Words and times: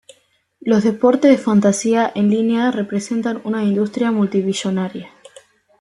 Los 0.61 0.83
deportes 0.83 1.29
de 1.29 1.37
fantasía 1.37 2.11
en 2.15 2.31
línea 2.31 2.71
representan 2.71 3.39
una 3.43 3.63
industria 3.63 4.09
multi-billonaria. 4.09 5.09